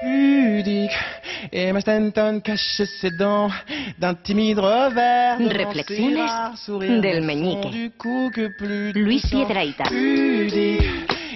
pudique. 0.00 0.96
Emma 1.52 1.80
Stanton 1.80 2.40
cache 2.40 2.82
ses 3.00 3.10
dents 3.10 3.50
d'un 3.98 4.14
timide 4.14 4.58
revers. 4.58 5.38
Reflexiones 5.38 7.00
del 7.00 7.22
meñique. 7.22 7.70
du 7.70 7.90
coup 7.90 8.30
que 8.34 8.48
plus 8.56 8.92
Luis. 8.92 9.22
Piedrahita. 9.30 9.84
Pudique. 9.84 10.82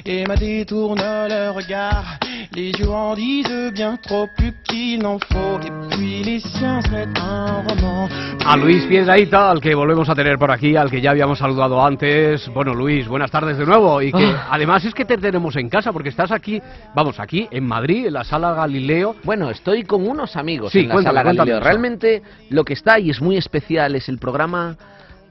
Emma 0.04 0.36
détourne 0.36 1.00
le 1.00 1.50
regard. 1.50 2.18
Les 2.54 2.70
yeux 2.72 2.90
en 2.90 3.14
disent 3.14 3.72
bien 3.72 3.96
trop 3.96 4.28
plus 4.36 4.52
qu'il 4.64 4.98
n'en 5.02 5.18
faut. 5.18 5.58
Et 5.64 5.70
puis 5.96 6.22
les 6.22 6.40
siens 6.40 6.80
un 7.16 7.62
roman. 7.66 8.08
A 8.44 8.56
Luis 8.58 8.84
Piedraíta, 8.86 9.50
al 9.50 9.60
que 9.60 9.74
volvemos 9.74 10.08
a 10.10 10.14
tener 10.14 10.36
por 10.36 10.50
aquí, 10.50 10.76
al 10.76 10.90
que 10.90 11.00
ya 11.00 11.12
habíamos 11.12 11.38
saludado 11.38 11.82
antes. 11.82 12.46
Bueno, 12.52 12.74
Luis, 12.74 13.08
buenas 13.08 13.30
tardes 13.30 13.56
de 13.56 13.64
nuevo. 13.64 14.02
Y 14.02 14.12
que 14.12 14.24
Ah. 14.24 14.48
además 14.50 14.84
es 14.84 14.92
que 14.92 15.04
te 15.06 15.16
tenemos 15.16 15.56
en 15.56 15.70
casa, 15.70 15.92
porque 15.92 16.10
estás 16.10 16.30
aquí, 16.30 16.60
vamos, 16.94 17.18
aquí 17.20 17.48
en 17.50 17.64
Madrid, 17.66 18.06
en 18.08 18.12
la 18.14 18.24
sala 18.24 18.52
Galileo. 18.52 19.16
Bueno, 19.24 19.48
estoy 19.48 19.84
con 19.84 20.06
unos 20.06 20.36
amigos 20.36 20.72
Sí, 20.72 20.80
en 20.80 20.88
la 20.88 20.94
cuéntame, 20.94 21.18
sala 21.20 21.32
Galileo. 21.32 21.60
Realmente 21.60 22.22
lo 22.50 22.64
que 22.64 22.74
está 22.74 22.98
y 22.98 23.08
es 23.10 23.22
muy 23.22 23.36
especial 23.38 23.94
es 23.94 24.08
el 24.10 24.18
programa 24.18 24.76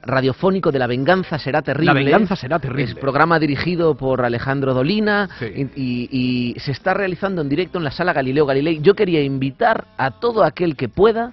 radiofónico 0.04 0.72
de 0.72 0.78
La 0.78 0.86
Venganza 0.86 1.38
Será 1.38 1.62
Terrible. 1.62 1.86
La 1.86 1.92
venganza 1.94 2.36
será 2.36 2.58
terrible. 2.58 2.84
Es 2.84 2.94
programa 2.94 3.38
dirigido 3.38 3.96
por 3.96 4.24
Alejandro 4.24 4.74
Dolina 4.74 5.28
Sí. 5.38 5.46
y, 5.46 5.62
y- 5.82 6.08
y 6.54 6.60
se 6.60 6.72
está 6.72 6.94
realizando 6.94 7.40
en 7.42 7.48
directo 7.48 7.78
en 7.78 7.84
la 7.84 7.90
sala 7.90 8.12
Galileo 8.12 8.46
Galilei. 8.46 8.80
Yo 8.80 8.94
quería 8.94 9.22
invitar 9.22 9.86
a 9.96 10.10
todo 10.12 10.44
aquel 10.44 10.76
que 10.76 10.88
pueda 10.88 11.32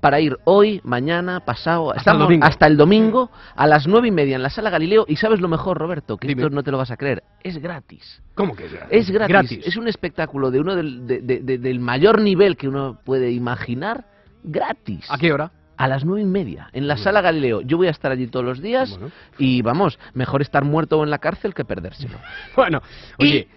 para 0.00 0.18
ir 0.18 0.38
hoy, 0.44 0.80
mañana, 0.82 1.40
pasado, 1.40 1.90
Hasta 1.94 2.12
el 2.12 2.16
estamos 2.22 2.38
hasta 2.48 2.66
el 2.66 2.76
domingo 2.78 3.30
a 3.54 3.66
las 3.66 3.86
nueve 3.86 4.08
y 4.08 4.10
media 4.10 4.36
en 4.36 4.42
la 4.42 4.48
sala 4.48 4.70
Galileo. 4.70 5.04
Y 5.06 5.16
sabes 5.16 5.40
lo 5.40 5.48
mejor, 5.48 5.76
Roberto, 5.76 6.16
que 6.16 6.26
Dime. 6.26 6.40
esto 6.42 6.54
no 6.54 6.62
te 6.62 6.70
lo 6.70 6.78
vas 6.78 6.90
a 6.90 6.96
creer, 6.96 7.22
es 7.42 7.58
gratis. 7.58 8.22
¿Cómo 8.34 8.56
que 8.56 8.64
es 8.64 8.72
gratis? 8.72 8.88
Es 8.98 9.10
gratis. 9.10 9.60
Es 9.66 9.76
un 9.76 9.88
espectáculo 9.88 10.50
de 10.50 10.60
uno 10.60 10.74
del, 10.74 11.06
de- 11.06 11.20
de- 11.20 11.40
de- 11.40 11.58
del 11.58 11.80
mayor 11.80 12.18
nivel 12.22 12.56
que 12.56 12.66
uno 12.68 12.98
puede 13.04 13.30
imaginar. 13.30 14.06
Gratis. 14.42 15.04
¿A 15.10 15.18
qué 15.18 15.34
hora? 15.34 15.50
A 15.80 15.88
las 15.88 16.04
nueve 16.04 16.20
y 16.20 16.26
media, 16.26 16.68
en 16.74 16.86
la 16.86 16.98
sala 16.98 17.22
Galileo. 17.22 17.62
Yo 17.62 17.78
voy 17.78 17.86
a 17.86 17.90
estar 17.90 18.12
allí 18.12 18.26
todos 18.26 18.44
los 18.44 18.60
días 18.60 18.90
Bueno. 18.90 19.10
y 19.38 19.62
vamos, 19.62 19.98
mejor 20.12 20.42
estar 20.42 20.62
muerto 20.62 21.02
en 21.02 21.08
la 21.08 21.16
cárcel 21.16 21.54
que 21.54 21.64
perdérselo. 21.64 22.18
Bueno, 22.54 22.82
Y, 23.18 23.24
oye, 23.24 23.38
eh, 23.38 23.48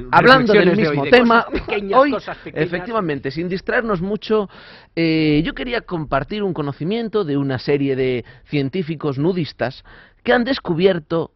eh, 0.00 0.04
Hablando 0.10 0.52
del 0.54 0.70
de 0.70 0.76
mismo 0.76 1.02
hoy, 1.02 1.10
de 1.10 1.16
tema, 1.16 1.44
cosas 1.44 1.60
pequeñas, 1.60 2.00
hoy, 2.00 2.10
cosas 2.10 2.36
pequeñas. 2.38 2.66
efectivamente, 2.66 3.30
sin 3.30 3.48
distraernos 3.48 4.00
mucho, 4.02 4.50
eh, 4.96 5.40
yo 5.44 5.54
quería 5.54 5.82
compartir 5.82 6.42
un 6.42 6.52
conocimiento 6.52 7.22
de 7.22 7.36
una 7.36 7.60
serie 7.60 7.94
de 7.94 8.24
científicos 8.46 9.16
nudistas 9.16 9.84
que 10.24 10.32
han 10.32 10.42
descubierto 10.42 11.30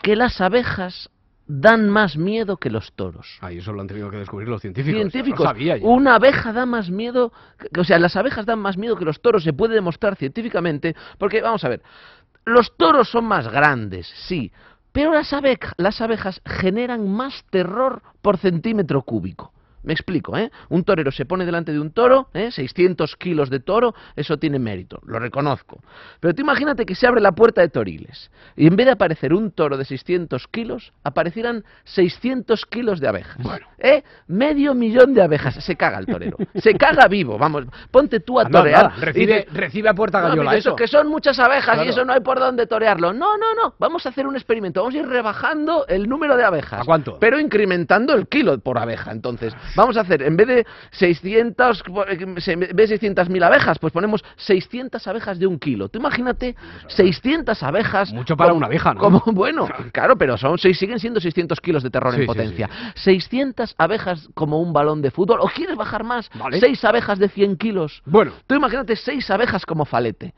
que 0.00 0.16
las 0.16 0.40
abejas 0.40 1.10
dan 1.54 1.88
más 1.90 2.16
miedo 2.16 2.56
que 2.56 2.70
los 2.70 2.92
toros. 2.92 3.38
Ay, 3.42 3.58
eso 3.58 3.72
lo 3.74 3.82
han 3.82 3.86
tenido 3.86 4.10
que 4.10 4.16
descubrir 4.16 4.48
los 4.48 4.62
científicos. 4.62 4.98
científicos. 4.98 5.40
Lo 5.40 5.46
sabía 5.46 5.76
yo. 5.76 5.86
Una 5.86 6.14
abeja 6.14 6.52
da 6.52 6.64
más 6.64 6.88
miedo, 6.90 7.30
que- 7.58 7.80
o 7.80 7.84
sea, 7.84 7.98
las 7.98 8.16
abejas 8.16 8.46
dan 8.46 8.58
más 8.58 8.78
miedo 8.78 8.96
que 8.96 9.04
los 9.04 9.20
toros, 9.20 9.44
se 9.44 9.52
puede 9.52 9.74
demostrar 9.74 10.16
científicamente, 10.16 10.96
porque 11.18 11.42
vamos 11.42 11.62
a 11.64 11.68
ver, 11.68 11.82
los 12.46 12.74
toros 12.76 13.08
son 13.10 13.26
más 13.26 13.48
grandes, 13.48 14.06
sí, 14.26 14.50
pero 14.92 15.12
las, 15.12 15.32
abeja- 15.34 15.74
las 15.76 16.00
abejas 16.00 16.40
generan 16.46 17.06
más 17.12 17.44
terror 17.50 18.02
por 18.22 18.38
centímetro 18.38 19.02
cúbico. 19.02 19.52
Me 19.82 19.92
explico, 19.92 20.36
¿eh? 20.36 20.50
Un 20.68 20.84
torero 20.84 21.10
se 21.10 21.24
pone 21.24 21.44
delante 21.44 21.72
de 21.72 21.80
un 21.80 21.90
toro, 21.92 22.28
¿eh? 22.34 22.50
600 22.50 23.16
kilos 23.16 23.50
de 23.50 23.60
toro, 23.60 23.94
eso 24.16 24.36
tiene 24.38 24.58
mérito, 24.58 25.00
lo 25.06 25.18
reconozco. 25.18 25.80
Pero 26.20 26.34
tú 26.34 26.42
imagínate 26.42 26.86
que 26.86 26.94
se 26.94 27.06
abre 27.06 27.20
la 27.20 27.32
puerta 27.32 27.60
de 27.60 27.68
Toriles 27.68 28.30
y 28.56 28.66
en 28.66 28.76
vez 28.76 28.86
de 28.86 28.92
aparecer 28.92 29.32
un 29.34 29.50
toro 29.50 29.76
de 29.76 29.84
600 29.84 30.46
kilos, 30.48 30.92
aparecieran 31.02 31.64
600 31.84 32.66
kilos 32.66 33.00
de 33.00 33.08
abejas. 33.08 33.36
Bueno. 33.42 33.66
¿Eh? 33.78 34.02
Medio 34.28 34.74
millón 34.74 35.14
de 35.14 35.22
abejas. 35.22 35.54
Se 35.64 35.76
caga 35.76 35.98
el 35.98 36.06
torero. 36.06 36.36
Se 36.54 36.74
caga 36.74 37.08
vivo, 37.08 37.36
vamos. 37.38 37.64
Ponte 37.90 38.20
tú 38.20 38.38
a 38.38 38.44
torear. 38.46 38.86
anda, 38.86 38.96
recibe, 39.04 39.24
y 39.24 39.26
dices, 39.38 39.52
recibe 39.52 39.88
a 39.88 39.94
puerta 39.94 40.20
"No, 40.20 40.28
gallola 40.28 40.50
mira, 40.52 40.58
eso. 40.58 40.76
que 40.76 40.86
son 40.86 41.08
muchas 41.08 41.38
abejas 41.38 41.74
Claro. 41.74 41.84
y 41.84 41.88
eso 41.88 42.04
no 42.04 42.12
hay 42.12 42.20
por 42.20 42.38
dónde 42.38 42.66
torearlo. 42.66 43.12
No, 43.12 43.36
no, 43.36 43.54
no. 43.54 43.74
Vamos 43.78 44.06
a 44.06 44.10
hacer 44.10 44.26
un 44.26 44.36
experimento. 44.36 44.80
Vamos 44.80 44.94
a 44.94 44.98
ir 44.98 45.06
rebajando 45.06 45.86
el 45.88 46.08
número 46.08 46.36
de 46.36 46.44
abejas. 46.44 46.80
¿A 46.82 46.84
cuánto? 46.84 47.18
Pero 47.18 47.40
incrementando 47.40 48.14
el 48.14 48.28
kilo 48.28 48.58
por 48.60 48.78
abeja. 48.78 49.10
Entonces, 49.12 49.54
vamos 49.74 49.96
a 49.96 50.00
hacer, 50.00 50.22
en 50.22 50.36
vez 50.36 50.46
de 50.48 50.66
600, 50.90 51.82
en 52.08 52.34
vez 52.34 52.90
de 52.90 52.98
600.000 53.00 53.42
abejas, 53.44 53.78
pues 53.78 53.92
ponemos 53.92 54.24
600 54.36 55.06
abejas 55.06 55.38
de 55.38 55.46
un 55.46 55.58
kilo. 55.58 55.88
Tú 55.88 55.98
imagínate 55.98 56.56
600 56.88 57.62
abejas. 57.62 58.12
Mucho 58.12 58.36
para 58.36 58.50
como- 58.50 58.58
una 58.58 58.66
abeja, 58.66 58.94
¿no? 58.94 59.00
Como, 59.00 59.20
bueno, 59.32 59.68
claro, 59.92 60.16
pero 60.16 60.36
son 60.36 60.58
seis, 60.58 60.78
siguen 60.78 60.98
siendo 60.98 61.20
600 61.20 61.60
kilos 61.60 61.82
de 61.82 61.90
terror 61.90 62.12
Sí, 62.12 62.16
en 62.16 62.22
sí, 62.22 62.26
potencia. 62.26 62.70
600 62.94 63.74
abejas 63.78 64.28
como 64.34 64.60
un 64.60 64.72
balón 64.72 65.02
de 65.02 65.10
fútbol. 65.10 65.40
¿O 65.40 65.48
quieres 65.48 65.76
bajar 65.76 66.04
más? 66.04 66.30
Vale. 66.34 66.60
6 66.60 66.84
abejas 66.84 67.18
de 67.18 67.28
100 67.28 67.56
kilos. 67.56 68.02
Bueno, 68.04 68.32
Tú 68.46 68.54
imagínate 68.54 68.96
seis 68.96 69.30
abejas 69.30 69.64
como 69.66 69.84
falete. 69.84 70.34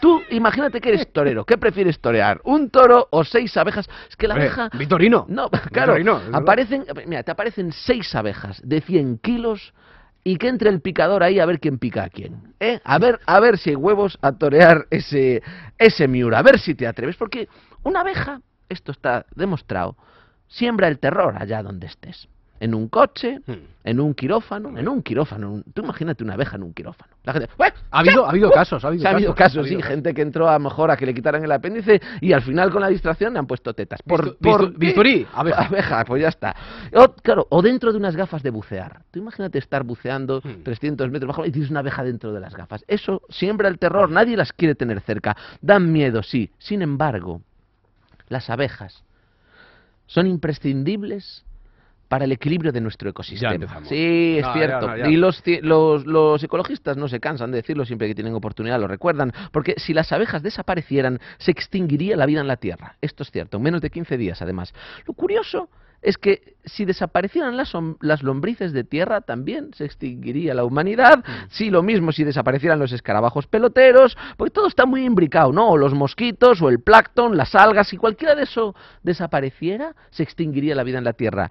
Tú 0.00 0.22
imagínate 0.30 0.80
que 0.80 0.90
eres 0.90 1.12
torero. 1.12 1.44
¿Qué 1.44 1.58
prefieres 1.58 2.00
torear? 2.00 2.40
¿Un 2.44 2.70
toro 2.70 3.08
o 3.10 3.24
seis 3.24 3.56
abejas? 3.56 3.88
Es 4.08 4.16
que 4.16 4.28
la 4.28 4.34
hombre, 4.34 4.48
abeja... 4.48 4.70
Vitorino. 4.76 5.26
No, 5.28 5.48
claro. 5.72 5.94
Vitorino, 5.94 6.20
aparecen, 6.32 6.84
mira, 7.06 7.22
te 7.22 7.30
aparecen 7.30 7.72
seis 7.72 8.14
abejas 8.14 8.60
de 8.64 8.80
100 8.80 9.18
kilos 9.18 9.72
y 10.24 10.36
que 10.36 10.48
entre 10.48 10.70
el 10.70 10.80
picador 10.80 11.22
ahí 11.22 11.40
a 11.40 11.46
ver 11.46 11.60
quién 11.60 11.78
pica 11.78 12.04
a 12.04 12.08
quién. 12.10 12.54
¿eh? 12.60 12.80
A 12.84 12.98
ver, 12.98 13.20
a 13.26 13.40
ver 13.40 13.58
si 13.58 13.70
hay 13.70 13.76
huevos 13.76 14.18
a 14.20 14.32
torear 14.32 14.86
ese, 14.90 15.42
ese 15.78 16.08
miura. 16.08 16.38
A 16.38 16.42
ver 16.42 16.58
si 16.58 16.74
te 16.74 16.86
atreves. 16.86 17.16
Porque 17.16 17.48
una 17.82 18.00
abeja, 18.00 18.40
esto 18.68 18.92
está 18.92 19.26
demostrado, 19.34 19.96
siembra 20.46 20.88
el 20.88 20.98
terror 20.98 21.34
allá 21.38 21.62
donde 21.62 21.86
estés. 21.86 22.28
En 22.60 22.74
un 22.74 22.88
coche, 22.88 23.40
Hmm. 23.46 23.52
en 23.84 24.00
un 24.00 24.14
quirófano, 24.14 24.76
en 24.76 24.88
un 24.88 25.02
quirófano. 25.02 25.46
en 25.46 25.52
un- 25.52 25.62
Tú 25.72 25.82
imagínate 25.82 26.24
una 26.24 26.34
abeja 26.34 26.56
en 26.56 26.64
un 26.64 26.72
quirófano. 26.74 27.12
La 27.24 27.32
gente, 27.32 27.48
"¡Ué! 27.58 27.72
Ha 27.90 28.00
habido, 28.00 28.26
ha 28.26 28.30
habido 28.30 28.50
casos, 28.50 28.84
ha 28.84 28.88
habido 28.88 29.04
ha 29.08 29.10
habido 29.12 29.34
casos, 29.34 29.64
ha 29.64 29.68
sí, 29.68 29.80
gente 29.80 30.12
que 30.12 30.22
entró 30.22 30.48
a 30.48 30.54
lo 30.54 30.60
mejor 30.60 30.90
a 30.90 30.96
que 30.96 31.06
le 31.06 31.14
quitaran 31.14 31.44
el 31.44 31.52
apéndice 31.52 32.00
y 32.20 32.32
al 32.32 32.42
final 32.42 32.70
con 32.72 32.80
la 32.82 32.88
distracción 32.88 33.32
le 33.32 33.38
han 33.38 33.46
puesto 33.46 33.72
tetas. 33.74 34.00
Bistu- 34.04 34.36
bistu- 34.38 34.72
qué? 34.72 34.78
bisturí, 34.78 35.26
abeja. 35.32 35.62
Abeja, 35.66 36.04
pues 36.04 36.22
ya 36.22 36.28
está. 36.28 36.56
O, 36.94 37.12
claro, 37.22 37.46
o 37.50 37.62
dentro 37.62 37.92
de 37.92 37.98
unas 37.98 38.16
gafas 38.16 38.42
de 38.42 38.50
bucear. 38.50 39.02
Tú 39.12 39.20
imagínate 39.20 39.58
estar 39.58 39.84
buceando 39.84 40.40
Hmm. 40.42 40.62
300 40.64 41.10
metros 41.10 41.28
bajo 41.28 41.46
y 41.46 41.52
tienes 41.52 41.70
una 41.70 41.80
abeja 41.80 42.02
dentro 42.02 42.32
de 42.32 42.40
las 42.40 42.54
gafas. 42.56 42.84
Eso 42.88 43.22
siembra 43.28 43.68
el 43.68 43.78
terror, 43.78 44.10
nadie 44.10 44.36
las 44.36 44.52
quiere 44.52 44.74
tener 44.74 45.00
cerca. 45.02 45.36
Dan 45.60 45.92
miedo, 45.92 46.22
sí. 46.24 46.50
Sin 46.58 46.82
embargo, 46.82 47.40
las 48.28 48.50
abejas 48.50 49.04
son 50.06 50.26
imprescindibles 50.26 51.44
para 52.08 52.24
el 52.24 52.32
equilibrio 52.32 52.72
de 52.72 52.80
nuestro 52.80 53.10
ecosistema. 53.10 53.84
Sí, 53.84 54.36
es 54.38 54.42
No, 54.42 54.48
ya, 54.48 54.52
cierto. 54.54 54.88
no, 54.88 54.96
ya. 54.96 55.08
Y 55.08 55.16
los, 55.16 55.42
los, 55.62 56.06
los 56.06 56.42
ecologistas 56.42 56.96
no 56.96 57.08
se 57.08 57.20
cansan 57.20 57.50
de 57.50 57.58
decirlo 57.58 57.84
siempre 57.84 58.08
que 58.08 58.14
tienen 58.14 58.34
oportunidad, 58.34 58.80
lo 58.80 58.88
recuerdan, 58.88 59.32
porque 59.52 59.74
si 59.76 59.92
las 59.94 60.10
abejas 60.12 60.42
desaparecieran, 60.42 61.20
se 61.38 61.50
extinguiría 61.50 62.16
la 62.16 62.26
vida 62.26 62.40
en 62.40 62.48
la 62.48 62.56
Tierra. 62.56 62.96
Esto 63.00 63.22
es 63.22 63.30
cierto, 63.30 63.58
en 63.58 63.62
menos 63.62 63.80
de 63.80 63.90
15 63.90 64.16
días 64.16 64.40
además. 64.42 64.72
Lo 65.06 65.14
curioso 65.14 65.68
es 66.00 66.16
que 66.16 66.54
si 66.64 66.84
desaparecieran 66.84 67.56
las, 67.56 67.72
las 68.00 68.22
lombrices 68.22 68.72
de 68.72 68.84
tierra, 68.84 69.20
también 69.20 69.70
se 69.74 69.84
extinguiría 69.84 70.54
la 70.54 70.64
humanidad. 70.64 71.24
Sí, 71.50 71.70
lo 71.70 71.82
mismo 71.82 72.12
si 72.12 72.22
desaparecieran 72.22 72.78
los 72.78 72.92
escarabajos 72.92 73.48
peloteros, 73.48 74.16
porque 74.36 74.52
todo 74.52 74.68
está 74.68 74.86
muy 74.86 75.04
imbricado, 75.04 75.52
¿no? 75.52 75.70
O 75.70 75.76
los 75.76 75.94
mosquitos, 75.94 76.62
o 76.62 76.68
el 76.68 76.78
plancton, 76.80 77.36
las 77.36 77.52
algas, 77.56 77.88
si 77.88 77.96
cualquiera 77.96 78.36
de 78.36 78.44
eso 78.44 78.76
desapareciera, 79.02 79.94
se 80.10 80.22
extinguiría 80.22 80.76
la 80.76 80.84
vida 80.84 80.98
en 80.98 81.04
la 81.04 81.14
Tierra. 81.14 81.50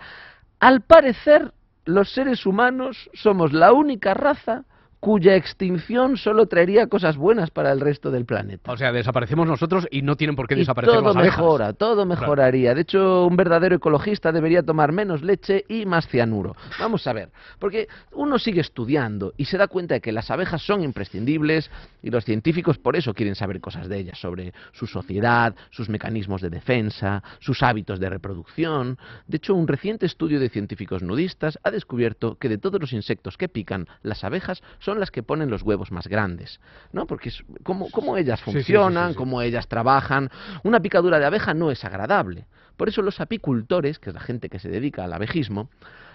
Al 0.60 0.82
parecer, 0.82 1.54
los 1.86 2.12
seres 2.12 2.46
humanos 2.46 3.10
somos 3.14 3.54
la 3.54 3.74
única 3.74 4.14
raza 4.14 4.66
cuya 5.00 5.36
extinción 5.36 6.18
solo 6.18 6.48
traería 6.48 6.88
cosas 6.88 7.18
buenas 7.18 7.52
para 7.52 7.72
el 7.72 7.80
resto 7.80 8.12
del 8.12 8.26
planeta. 8.26 8.72
O 8.72 8.78
sea, 8.78 8.92
desaparecemos 8.92 9.48
nosotros 9.48 9.88
y 9.92 10.02
no 10.02 10.16
tienen 10.16 10.36
por 10.36 10.48
qué 10.48 10.56
Y 10.56 10.60
desaparecer 10.60 10.96
todo 10.96 11.08
las 11.08 11.16
abejas. 11.16 11.38
mejora, 11.38 11.74
todo 11.74 12.06
mejoraría. 12.06 12.74
De 12.74 12.82
hecho, 12.82 13.26
un 13.26 13.36
verdadero 13.36 13.76
ecologista 13.76 14.32
debería 14.32 14.64
tomar 14.64 14.92
menos 14.92 15.22
leche 15.22 15.66
y 15.70 15.86
más 15.86 16.08
cianuro. 16.08 16.56
Vamos 16.80 17.06
a 17.08 17.14
ver, 17.14 17.30
porque 17.60 17.88
uno 18.14 18.40
sigue 18.40 18.62
estudiando 18.62 19.34
y 19.38 19.46
se 19.46 19.58
da 19.58 19.68
cuenta 19.68 19.96
de 19.96 20.02
que 20.02 20.12
las 20.12 20.32
abejas 20.32 20.62
son 20.62 20.84
imprescindibles 20.84 21.70
y 22.02 22.10
los 22.10 22.26
científicos 22.26 22.78
por 22.78 22.96
eso 22.96 23.14
quieren 23.14 23.36
saber 23.36 23.62
cosas 23.62 23.88
de 23.88 23.98
ellas, 24.00 24.18
sobre 24.20 24.54
su 24.72 24.88
sociedad, 24.88 25.56
sus 25.70 25.90
mecanismos 25.90 26.42
de 26.42 26.50
defensa, 26.50 27.24
sus 27.40 27.62
hábitos 27.64 28.00
de 28.00 28.10
reproducción. 28.10 28.98
De 29.28 29.38
hecho, 29.38 29.54
un 29.54 29.68
reciente 29.68 30.06
estudio 30.06 30.40
de 30.40 30.50
científicos 30.50 31.04
nudistas 31.04 31.60
ha 31.64 31.72
descubierto 31.72 32.36
que 32.36 32.50
de 32.50 32.58
todos 32.58 32.80
los 32.82 32.94
insectos 32.94 33.38
que 33.38 33.48
pican, 33.48 33.88
las 34.02 34.24
abejas 34.24 34.62
son 34.80 34.97
las 34.98 35.12
que 35.12 35.24
ponen 35.24 35.50
los 35.50 35.64
huevos 35.64 35.92
más 35.92 36.08
grandes, 36.08 36.60
¿no? 36.92 37.06
Porque 37.08 37.30
es 37.30 37.44
cómo, 37.64 37.90
cómo 37.92 38.18
ellas 38.18 38.40
Sí, 38.40 38.46
sí, 38.46 38.52
sí, 38.52 38.56
funcionan, 38.58 39.10
sí, 39.10 39.14
sí. 39.14 39.18
cómo 39.18 39.42
ellas 39.42 39.68
trabajan. 39.68 40.30
Una 40.64 40.80
picadura 40.80 41.20
de 41.20 41.26
abeja 41.26 41.54
no 41.54 41.72
es 41.72 41.84
agradable. 41.86 42.48
Por 42.76 42.90
eso 42.90 43.02
los 43.02 43.20
apicultores, 43.20 43.98
que 44.00 44.10
es 44.12 44.14
la 44.14 44.22
gente 44.22 44.50
que 44.50 44.60
se 44.60 44.70
dedica 44.70 45.04
al 45.04 45.14
abejismo, 45.14 45.70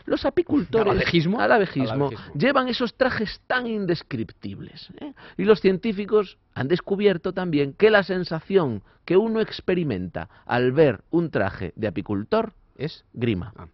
los 0.05 0.25
apicultores 0.25 0.91
¿Al 0.91 0.97
abejismo? 0.97 1.41
al 1.41 1.53
abejismo, 1.53 1.93
Al 1.93 2.03
abejismo. 2.03 2.35
llevan 2.35 2.69
esos 2.69 2.95
trajes 2.97 3.41
tan 3.47 3.67
indescriptibles. 3.67 4.89
¿eh? 5.01 5.13
Y 5.37 5.45
los 5.45 5.61
científicos 5.61 6.39
han 6.55 6.69
descubierto 6.69 7.33
también 7.33 7.73
que 7.75 7.91
la 7.91 8.03
sensación 8.03 8.83
que 9.05 9.17
uno 9.17 9.41
experimenta 9.41 10.29
al 10.47 10.73
ver 10.73 11.03
un 11.11 11.31
traje 11.31 11.73
de 11.77 11.87
apicultor 11.89 12.53
es 12.77 13.05
grima. 13.13 13.53
Ah, 13.57 13.67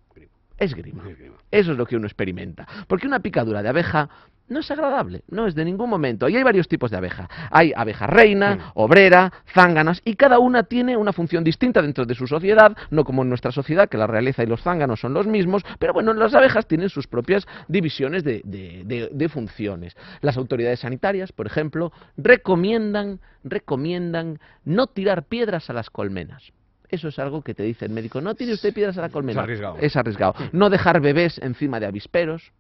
primo. 0.59 1.03
esgrima. 1.09 1.37
Eso 1.51 1.73
es 1.73 1.79
lo 1.79 1.87
que 1.87 1.97
uno 1.97 2.07
experimenta. 2.07 2.67
Porque 2.87 3.07
una 3.07 3.21
picadura 3.21 3.63
de 3.63 3.69
abeja 3.69 4.09
no 4.49 4.61
es 4.61 4.71
agradable, 4.71 5.25
no 5.29 5.47
es 5.47 5.55
de 5.55 5.63
ningún 5.63 5.91
momento. 5.91 6.27
Y 6.27 6.35
hay 6.37 6.43
varios 6.43 6.69
tipos 6.69 6.91
de 6.91 6.97
abeja. 6.97 7.29
Hay 7.51 7.75
abeja 7.77 8.07
reina, 8.07 8.73
obrera, 8.75 9.31
zánganas, 9.53 10.01
y 10.07 10.15
cada 10.15 10.39
una 10.39 10.63
tiene 10.63 10.97
una 10.97 11.13
función 11.13 11.45
distinta 11.45 11.83
dentro 11.83 12.07
de 12.07 12.15
su 12.15 12.27
sociedad, 12.27 12.75
no 12.91 13.05
como 13.05 13.23
en 13.23 13.29
nuestra 13.29 13.53
sociedad, 13.53 13.91
que 13.91 13.99
la 13.99 14.07
realeza 14.07 14.43
y 14.43 14.47
los 14.47 14.63
zánganos 14.63 15.01
son 15.01 15.13
los 15.13 15.27
mismos, 15.27 15.65
pero 15.79 15.93
bueno, 15.93 16.15
las 16.15 16.35
abejas 16.35 16.67
tienen 16.67 16.89
sus 16.89 17.07
propias 17.07 17.47
divisiones 17.69 18.25
de, 18.25 18.41
de- 18.43 18.85
de- 18.87 19.11
de 19.13 19.29
funciones. 19.29 19.95
Las 20.23 20.39
autoridades 20.39 20.81
sanitarias, 20.81 21.31
por 21.31 21.47
ejemplo, 21.47 21.93
recomiendan, 22.17 23.21
recomiendan 23.45 24.39
no 24.65 24.87
tirar 24.87 25.25
piedras 25.25 25.69
a 25.69 25.75
las 25.75 25.91
colmenas. 25.91 26.53
Eso 26.89 27.09
es 27.09 27.19
algo 27.19 27.43
que 27.43 27.55
te 27.55 27.63
dice 27.63 27.85
el 27.85 27.91
médico. 27.93 28.21
No 28.21 28.35
tire 28.35 28.53
usted 28.55 28.73
piedras 28.73 28.97
a 28.99 29.03
la 29.03 29.09
colmena. 29.11 29.43
arriesgado. 29.43 29.77
Es 29.81 29.95
arriesgado. 29.97 30.35
No 30.53 30.71
dejar 30.71 31.01
bebés 31.01 31.39
encima 31.39 31.79
de 31.81 31.87
avisperos. 31.87 32.53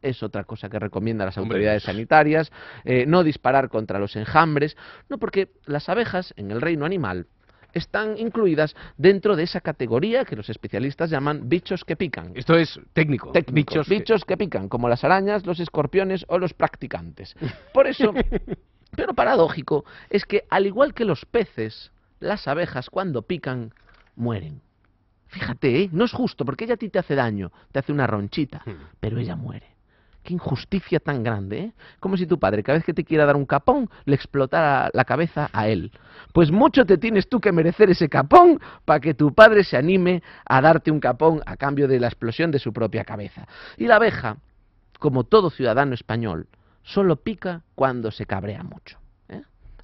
Es 0.00 0.22
otra 0.22 0.44
cosa 0.44 0.68
que 0.68 0.78
recomiendan 0.78 1.26
las 1.26 1.38
autoridades 1.38 1.84
sanitarias. 1.84 2.50
Eh, 2.84 3.04
no 3.06 3.22
disparar 3.24 3.68
contra 3.68 3.98
los 3.98 4.16
enjambres. 4.16 4.76
No, 5.08 5.18
porque 5.18 5.48
las 5.66 5.88
abejas 5.88 6.32
en 6.36 6.50
el 6.50 6.60
reino 6.60 6.84
animal 6.84 7.26
están 7.72 8.18
incluidas 8.18 8.74
dentro 8.98 9.34
de 9.34 9.44
esa 9.44 9.60
categoría 9.60 10.24
que 10.26 10.36
los 10.36 10.50
especialistas 10.50 11.08
llaman 11.08 11.48
bichos 11.48 11.84
que 11.84 11.96
pican. 11.96 12.32
Esto 12.34 12.54
es 12.54 12.78
técnico. 12.92 13.32
Bichos 13.50 13.88
que- 13.88 13.94
bichos 13.94 14.24
que 14.24 14.36
pican, 14.36 14.68
como 14.68 14.88
las 14.88 15.04
arañas, 15.04 15.46
los 15.46 15.58
escorpiones 15.58 16.24
o 16.28 16.38
los 16.38 16.52
practicantes. 16.52 17.34
Por 17.72 17.86
eso, 17.86 18.12
pero 18.96 19.14
paradójico, 19.14 19.84
es 20.10 20.24
que 20.26 20.44
al 20.50 20.66
igual 20.66 20.92
que 20.92 21.04
los 21.06 21.24
peces, 21.24 21.92
las 22.22 22.48
abejas 22.48 22.88
cuando 22.90 23.22
pican 23.22 23.72
mueren. 24.16 24.60
Fíjate, 25.26 25.82
¿eh? 25.84 25.88
no 25.92 26.04
es 26.04 26.12
justo, 26.12 26.44
porque 26.44 26.64
ella 26.64 26.74
a 26.74 26.76
ti 26.78 26.88
te 26.90 26.98
hace 26.98 27.14
daño, 27.14 27.50
te 27.72 27.78
hace 27.78 27.92
una 27.92 28.06
ronchita, 28.06 28.62
Hmm. 28.66 28.72
pero 29.00 29.18
ella 29.18 29.34
muere. 29.36 29.66
Qué 30.22 30.34
injusticia 30.34 31.00
tan 31.00 31.24
grande, 31.24 31.58
¿eh? 31.58 31.72
Como 31.98 32.16
si 32.16 32.26
tu 32.26 32.38
padre, 32.38 32.62
cada 32.62 32.78
vez 32.78 32.84
que 32.84 32.94
te 32.94 33.02
quiera 33.02 33.26
dar 33.26 33.34
un 33.34 33.44
capón, 33.46 33.90
le 34.04 34.14
explotara 34.14 34.88
la 34.92 35.04
cabeza 35.04 35.50
a 35.52 35.66
él. 35.66 35.90
Pues 36.32 36.52
mucho 36.52 36.84
te 36.84 36.96
tienes 36.96 37.28
tú 37.28 37.40
que 37.40 37.50
merecer 37.50 37.90
ese 37.90 38.08
capón 38.08 38.60
para 38.84 39.00
que 39.00 39.14
tu 39.14 39.34
padre 39.34 39.64
se 39.64 39.76
anime 39.76 40.22
a 40.44 40.60
darte 40.60 40.92
un 40.92 41.00
capón 41.00 41.40
a 41.44 41.56
cambio 41.56 41.88
de 41.88 41.98
la 41.98 42.06
explosión 42.06 42.52
de 42.52 42.60
su 42.60 42.72
propia 42.72 43.02
cabeza. 43.04 43.48
Y 43.76 43.86
la 43.88 43.96
abeja, 43.96 44.36
como 45.00 45.24
todo 45.24 45.50
ciudadano 45.50 45.94
español, 45.94 46.46
solo 46.84 47.16
pica 47.16 47.62
cuando 47.74 48.12
se 48.12 48.24
cabrea 48.24 48.62
mucho. 48.62 48.98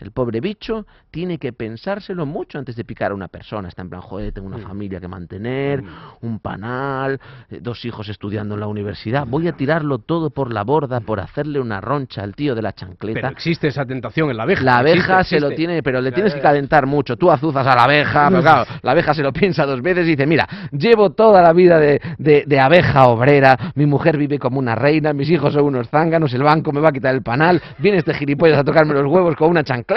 El 0.01 0.13
pobre 0.13 0.41
bicho 0.41 0.87
tiene 1.11 1.39
que 1.39 1.53
pensárselo 1.53 2.25
mucho 2.27 2.59
antes 2.59 2.77
de 2.77 2.85
picar 2.85 3.11
a 3.11 3.15
una 3.15 3.29
persona. 3.29 3.69
Está 3.69 3.83
en 3.83 3.91
plan, 3.91 4.01
joder, 4.01 4.33
tengo 4.33 4.47
una 4.47 4.59
Mm. 4.59 4.63
familia 4.63 5.01
que 5.01 5.09
mantener, 5.09 5.83
Mm. 5.83 5.89
un 6.23 6.39
panal, 6.39 7.21
eh, 7.51 7.59
dos 7.61 7.85
hijos 7.85 8.09
estudiando 8.09 8.55
en 8.55 8.61
la 8.61 8.67
universidad. 8.69 9.27
Voy 9.27 9.49
a 9.49 9.53
tirarlo 9.53 9.99
todo 9.99 10.31
por 10.31 10.53
la 10.53 10.63
borda 10.63 11.01
por 11.01 11.21
hacerle 11.21 11.59
una 11.61 11.81
roncha 11.81 12.23
al 12.23 12.35
tío 12.35 12.55
de 12.55 12.63
la 12.63 12.73
chancleta. 12.73 13.21
Pero 13.21 13.33
existe 13.33 13.69
esa 13.69 13.85
tentación 13.87 14.31
en 14.31 14.37
la 14.37 14.45
abeja. 14.45 14.63
La 14.63 14.79
abeja 14.79 15.21
existe, 15.21 15.37
se 15.37 15.41
lo 15.41 15.51
tiene, 15.55 15.83
pero 15.83 16.01
le 16.01 16.13
tienes 16.13 16.35
que 16.35 16.41
calentar 16.41 16.87
mucho. 16.87 17.17
Tú 17.17 17.31
azuzas 17.31 17.67
a 17.67 17.75
la 17.75 17.85
abeja, 17.85 18.29
pero 18.29 18.43
claro, 18.43 18.65
la 18.83 18.91
abeja 18.93 19.15
se 19.15 19.23
lo 19.23 19.33
piensa 19.33 19.67
dos 19.67 19.83
veces 19.83 20.07
y 20.07 20.11
dice, 20.11 20.27
mira, 20.27 20.47
llevo 20.73 21.11
toda 21.11 21.43
la 21.43 21.53
vida 21.53 21.79
de, 21.79 22.01
de- 22.19 22.45
de 22.47 22.61
abeja 22.61 23.07
obrera, 23.09 23.73
mi 23.75 23.87
mujer 23.87 24.17
vive 24.17 24.39
como 24.39 24.59
una 24.59 24.75
reina, 24.75 25.13
mis 25.13 25.29
hijos 25.31 25.53
son 25.55 25.65
unos 25.65 25.89
zánganos, 25.89 26.33
el 26.35 26.43
banco 26.43 26.71
me 26.73 26.81
va 26.81 26.91
a 26.91 26.93
quitar 26.93 27.15
el 27.15 27.23
panal, 27.23 27.61
viene 27.79 27.99
este 27.99 28.15
gilipollas 28.15 28.59
a 28.59 28.65
tocarme 28.65 28.95
los 28.95 29.07
huevos 29.07 29.35
con 29.35 29.51
una 29.51 29.65
chancleta, 29.65 29.88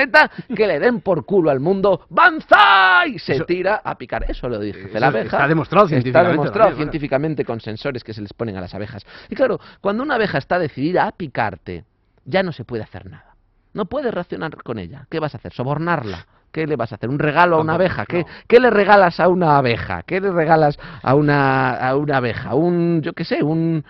que 0.56 0.68
le 0.68 0.80
den 0.80 1.02
por 1.02 1.26
culo 1.26 1.50
al 1.52 1.60
mundo, 1.60 2.06
¡banzai! 2.10 3.20
Se 3.20 3.34
Eso- 3.36 3.46
tira 3.46 3.82
a 3.84 3.98
picar. 3.98 4.26
Eso 4.30 4.48
lo 4.48 4.62
Eso 4.62 5.00
la 5.00 5.08
abeja. 5.08 5.38
está 5.38 5.48
demostrado 5.48 5.86
Está 5.86 5.96
científicamente 5.96 6.32
demostrado 6.32 6.70
también, 6.70 6.76
claro. 6.76 6.76
científicamente 6.92 7.46
con 7.46 7.60
sensores 7.60 8.04
que 8.04 8.14
se 8.14 8.22
les 8.22 8.34
ponen 8.34 8.56
a 8.58 8.62
las 8.62 8.74
abejas. 8.74 9.06
Y 9.30 9.36
claro, 9.36 9.60
cuando 9.82 10.04
una 10.04 10.16
abeja 10.16 10.38
está 10.38 10.58
decidida 10.60 11.08
a 11.08 11.12
picarte, 11.12 11.84
ya 12.26 12.42
no 12.44 12.52
se 12.52 12.64
puede 12.64 12.84
hacer 12.84 13.10
nada. 13.10 13.36
No 13.74 13.86
puedes 13.86 14.14
reaccionar 14.14 14.56
con 14.64 14.80
ella. 14.80 15.08
¿Qué 15.10 15.20
vas 15.20 15.34
a 15.34 15.38
hacer? 15.38 15.54
¿Sobornarla? 15.54 16.26
¿Qué 16.52 16.68
le 16.68 16.76
vas 16.76 16.92
a 16.92 16.96
hacer? 16.96 17.10
¿Un 17.10 17.20
regalo 17.20 17.56
a 17.58 17.62
una 17.62 17.76
abeja? 17.76 18.06
¿Qué, 18.06 18.26
qué 18.48 18.60
le 18.60 18.70
regalas 18.70 19.20
a 19.22 19.30
una 19.30 19.58
abeja? 19.58 20.04
¿Qué 20.04 20.20
le 20.20 20.32
regalas 20.32 20.78
a 21.02 21.16
una, 21.16 21.72
a 21.76 21.96
una 21.96 22.18
abeja? 22.18 22.56
Un, 22.56 23.02
yo 23.02 23.14
qué 23.14 23.24
sé, 23.24 23.42
un, 23.42 23.86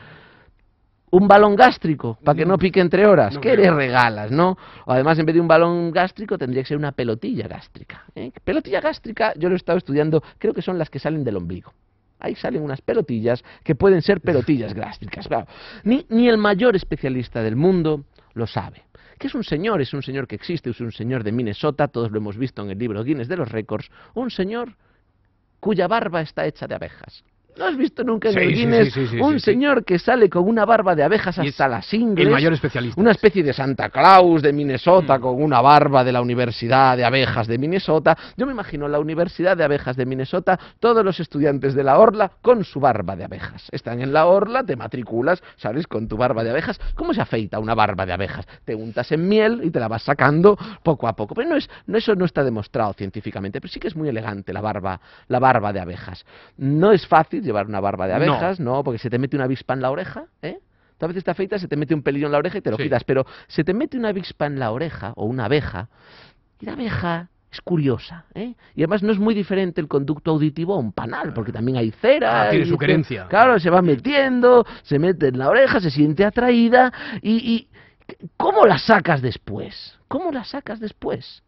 un 1.12 1.28
balón 1.28 1.56
gástrico 1.56 2.18
para 2.24 2.38
que 2.38 2.46
no 2.46 2.58
pique 2.58 2.80
entre 2.80 3.06
horas. 3.06 3.36
No 3.36 3.42
¿Qué 3.42 3.54
creo. 3.54 3.72
le 3.72 3.78
regalas, 3.78 4.32
no? 4.32 4.58
O 4.86 4.92
además, 4.92 5.20
en 5.20 5.26
vez 5.26 5.36
de 5.36 5.42
un 5.42 5.48
balón 5.48 5.92
gástrico, 5.92 6.38
tendría 6.38 6.64
que 6.64 6.70
ser 6.70 6.78
una 6.78 6.94
pelotilla 6.94 7.48
gástrica. 7.48 8.06
¿eh? 8.16 8.32
Pelotilla 8.44 8.82
gástrica, 8.82 9.34
yo 9.38 9.50
lo 9.50 9.56
he 9.56 9.58
estado 9.58 9.78
estudiando, 9.78 10.24
creo 10.38 10.54
que 10.54 10.62
son 10.62 10.78
las 10.78 10.90
que 10.90 11.00
salen 11.00 11.24
del 11.24 11.38
ombligo. 11.38 11.74
Ahí 12.20 12.36
salen 12.36 12.62
unas 12.62 12.82
pelotillas 12.82 13.44
que 13.64 13.76
pueden 13.76 14.02
ser 14.02 14.22
pelotillas 14.22 14.74
gástricas. 14.74 15.28
Claro. 15.28 15.48
Ni, 15.84 16.06
ni 16.10 16.30
el 16.30 16.38
mayor 16.38 16.76
especialista 16.76 17.42
del 17.42 17.56
mundo 17.56 18.06
lo 18.34 18.48
sabe. 18.48 18.84
Que 19.18 19.28
es 19.28 19.36
un 19.36 19.44
señor, 19.44 19.82
es 19.82 19.94
un 19.94 20.02
señor 20.02 20.28
que 20.28 20.36
existe, 20.36 20.70
es 20.70 20.80
un 20.80 20.92
señor 20.92 21.24
de 21.24 21.32
Minnesota, 21.32 21.88
todos 21.88 22.12
lo 22.12 22.18
hemos 22.18 22.38
visto 22.38 22.62
en 22.64 22.72
el 22.72 22.78
libro 22.78 23.04
Guinness 23.04 23.28
de 23.28 23.38
los 23.38 23.52
récords, 23.52 23.90
un 24.14 24.32
señor 24.32 24.76
cuya 25.60 25.88
barba 25.88 26.22
está 26.22 26.46
hecha 26.46 26.68
de 26.68 26.76
abejas. 26.76 27.24
¿No 27.62 27.68
has 27.68 27.78
visto 27.78 28.04
nunca 28.04 28.30
en 28.30 28.34
Sí, 28.34 28.40
el 28.40 28.54
Guinness 28.56 28.92
sí, 28.92 29.06
sí, 29.06 29.08
sí, 29.18 29.20
un 29.22 29.40
señor 29.40 29.86
que 29.86 30.00
sale 30.00 30.28
con 30.32 30.48
una 30.48 30.66
barba 30.66 30.96
de 30.96 31.04
abejas 31.04 31.38
hasta 31.38 31.68
las 31.68 31.94
ingles? 31.94 32.26
El 32.26 32.34
mayor 32.34 32.54
especialista. 32.54 33.00
Una 33.00 33.12
especie 33.12 33.44
de 33.44 33.54
Santa 33.54 33.90
Claus 33.90 34.42
de 34.42 34.52
Minnesota 34.52 35.20
Mm. 35.20 35.22
con 35.22 35.44
una 35.44 35.62
barba 35.62 36.04
de 36.04 36.12
la 36.12 36.22
Universidad 36.22 36.98
de 36.98 37.06
Abejas 37.06 37.46
de 37.46 37.60
Minnesota. 37.60 38.18
Yo 38.36 38.48
me 38.48 38.52
imagino 38.52 38.88
la 38.88 39.00
Universidad 39.00 39.56
de 39.56 39.64
Abejas 39.64 39.96
de 39.96 40.08
Minnesota, 40.08 40.60
todos 40.80 41.06
los 41.06 41.20
estudiantes 41.20 41.76
de 41.76 41.84
la 41.84 42.00
orla 42.00 42.32
con 42.42 42.64
su 42.64 42.80
barba 42.80 43.16
de 43.16 43.26
abejas. 43.26 43.68
Están 43.72 44.02
en 44.02 44.12
la 44.12 44.26
orla, 44.26 44.64
te 44.64 44.76
matriculas, 44.76 45.44
sales 45.58 45.86
con 45.86 46.08
tu 46.08 46.18
barba 46.18 46.44
de 46.44 46.50
abejas. 46.50 46.80
¿Cómo 46.96 47.14
se 47.14 47.22
afeita 47.22 47.60
una 47.60 47.76
barba 47.76 48.08
de 48.08 48.14
abejas? 48.14 48.48
Te 48.66 48.74
untas 48.74 49.12
en 49.12 49.28
miel 49.30 49.62
y 49.64 49.70
te 49.70 49.80
la 49.80 49.88
vas 49.88 50.02
sacando 50.02 50.58
poco 50.82 51.08
a 51.08 51.16
poco. 51.16 51.36
Pero 51.36 51.48
no 51.50 51.58
es, 51.58 51.70
no, 51.86 52.00
eso 52.00 52.16
no 52.16 52.26
está 52.26 52.44
demostrado 52.44 52.94
científicamente, 52.94 53.62
pero 53.62 53.72
sí 53.72 53.80
que 53.80 53.88
es 53.88 53.96
muy 53.96 54.10
elegante 54.10 54.52
la 54.52 54.62
barba, 54.62 55.00
la 55.28 55.38
barba 55.38 55.72
de 55.72 55.80
abejas. 55.80 56.26
No 56.58 56.92
es 56.92 57.06
fácil 57.06 57.44
llevar 57.52 57.68
una 57.68 57.80
barba 57.80 58.08
de 58.08 58.14
abejas, 58.14 58.60
no, 58.60 58.84
porque 58.84 58.98
se 59.00 59.10
te 59.10 59.20
mete 59.20 59.36
una 59.36 59.46
avispa 59.46 59.74
en 59.74 59.82
la 59.82 59.92
oreja, 59.92 60.26
¿eh? 60.42 60.60
Tú 60.98 61.06
a 61.06 61.08
veces 61.08 61.24
te 61.24 61.32
afeitas, 61.32 61.62
se 61.62 61.68
te 61.68 61.76
mete 61.76 61.94
un 61.96 62.04
pelillo 62.04 62.28
en 62.28 62.32
la 62.32 62.38
oreja 62.38 62.58
y 62.60 62.62
te 62.62 62.72
lo 62.72 62.78
Sí. 62.78 62.84
quitas, 62.84 63.04
pero 63.04 63.26
se 63.48 63.64
te 63.64 63.74
mete 63.74 63.98
una 63.98 64.10
avispa 64.10 64.46
en 64.46 64.60
la 64.60 64.72
oreja 64.72 65.14
o 65.16 65.26
una 65.26 65.46
abeja 65.46 65.90
y 66.60 66.66
la 66.66 66.74
abeja 66.74 67.30
es 67.52 67.60
curiosa, 67.62 68.26
¿eh? 68.34 68.54
Y 68.76 68.82
además 68.82 69.04
no 69.04 69.12
es 69.12 69.20
muy 69.20 69.34
diferente 69.34 69.82
el 69.82 69.88
conducto 69.88 70.32
auditivo 70.32 70.74
a 70.76 70.78
un 70.78 70.94
panal, 70.94 71.34
porque 71.34 71.52
también 71.52 71.78
hay 71.78 71.92
cera. 71.92 72.44
Ah, 72.44 72.50
tiene 72.50 72.66
su 72.66 72.78
querencia. 72.78 73.28
Claro, 73.28 73.60
se 73.60 73.70
va 73.70 73.82
metiendo, 73.82 74.66
se 74.84 75.00
mete 75.00 75.28
en 75.30 75.38
la 75.40 75.50
oreja, 75.50 75.82
se 75.82 75.90
siente 75.92 76.24
atraída 76.24 76.94
y, 77.22 77.32
y 77.54 77.68
¿cómo 78.38 78.66
la 78.66 78.78
sacas 78.78 79.22
después? 79.22 79.98
¿Cómo 80.08 80.32
la 80.32 80.44
sacas 80.46 80.80
después? 80.80 81.44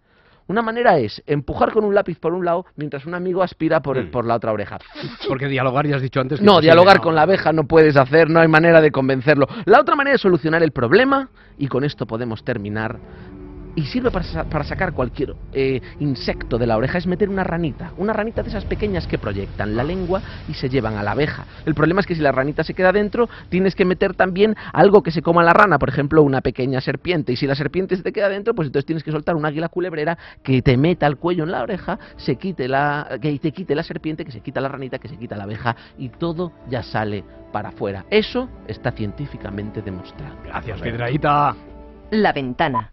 Una 0.53 0.61
manera 0.61 0.99
es 0.99 1.19
empujar 1.25 1.71
con 1.71 1.83
un 1.83 1.95
lápiz 1.95 2.19
por 2.19 2.31
un 2.31 2.45
lado 2.45 2.67
mientras 2.75 3.07
un 3.07 3.15
amigo 3.15 3.41
aspira 3.41 3.81
por, 3.81 3.97
el- 3.97 4.05
Mm. 4.09 4.11
por 4.11 4.23
la 4.23 4.35
otra 4.35 4.51
oreja. 4.51 4.77
Porque 5.27 5.47
dialogar 5.47 5.87
ya 5.87 5.95
has 5.95 6.01
dicho 6.03 6.21
antes. 6.21 6.37
que 6.39 6.45
No, 6.45 6.61
dialogar 6.61 7.01
con 7.01 7.15
la 7.15 7.23
abeja 7.23 7.51
no 7.51 7.63
puedes 7.63 7.97
hacer, 7.97 8.29
no 8.29 8.39
hay 8.39 8.47
manera 8.47 8.79
de 8.79 8.91
convencerlo. 8.91 9.47
La 9.65 9.79
otra 9.81 9.95
manera 9.95 10.13
es 10.15 10.21
solucionar 10.21 10.61
el 10.61 10.69
problema, 10.71 11.29
y 11.57 11.65
con 11.69 11.83
esto 11.83 12.05
podemos 12.05 12.43
terminar, 12.43 12.99
y 13.75 13.85
sirve 13.85 14.11
para, 14.11 14.25
sa- 14.25 14.43
para 14.43 14.63
sacar 14.63 14.93
cualquier 14.93 15.35
eh, 15.53 15.81
insecto 15.99 16.57
de 16.57 16.67
la 16.67 16.77
oreja, 16.77 16.97
es 16.97 17.07
meter 17.07 17.29
una 17.29 17.43
ranita, 17.43 17.91
una 17.97 18.13
ranita 18.13 18.43
de 18.43 18.49
esas 18.49 18.65
pequeñas 18.65 19.07
que 19.07 19.17
proyectan 19.17 19.75
la 19.75 19.83
lengua 19.83 20.21
y 20.47 20.53
se 20.53 20.69
llevan 20.69 20.95
a 20.97 21.03
la 21.03 21.11
abeja. 21.11 21.45
El 21.65 21.73
problema 21.75 22.01
es 22.01 22.05
que 22.07 22.15
si 22.15 22.21
la 22.21 22.31
ranita 22.31 22.63
se 22.63 22.73
queda 22.73 22.91
dentro, 22.91 23.29
tienes 23.49 23.75
que 23.75 23.85
meter 23.85 24.13
también 24.13 24.55
algo 24.73 25.01
que 25.03 25.11
se 25.11 25.21
coma 25.21 25.43
la 25.43 25.53
rana, 25.53 25.79
por 25.79 25.89
ejemplo, 25.89 26.21
una 26.21 26.41
pequeña 26.41 26.81
serpiente, 26.81 27.33
y 27.33 27.35
si 27.35 27.47
la 27.47 27.55
serpiente 27.55 27.95
se 27.95 28.03
te 28.03 28.11
queda 28.13 28.29
dentro, 28.29 28.53
pues 28.53 28.67
entonces 28.67 28.85
tienes 28.85 29.03
que 29.03 29.11
soltar 29.11 29.35
un 29.35 29.45
águila 29.45 29.69
culebrera 29.69 30.17
que 30.43 30.61
te 30.61 30.77
meta 30.77 31.07
el 31.07 31.17
cuello 31.17 31.43
en 31.43 31.51
la 31.51 31.63
oreja, 31.63 31.97
se 32.17 32.35
quite 32.35 32.67
la, 32.67 33.17
que 33.21 33.37
te 33.39 33.51
quite 33.51 33.75
la 33.75 33.83
serpiente, 33.83 34.23
que 34.25 34.31
se 34.31 34.41
quita 34.41 34.61
la 34.61 34.67
ranita, 34.69 34.99
que 34.99 35.07
se 35.07 35.17
quita 35.17 35.35
la 35.35 35.43
abeja, 35.43 35.75
y 35.97 36.09
todo 36.09 36.51
ya 36.69 36.83
sale 36.83 37.23
para 37.51 37.69
afuera. 37.69 38.05
Eso 38.09 38.49
está 38.67 38.91
científicamente 38.91 39.81
demostrado. 39.81 40.35
Gracias, 40.43 40.81
Piedraíta. 40.81 41.55
La 42.11 42.31
ventana 42.31 42.92